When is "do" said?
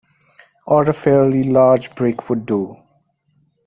2.47-2.77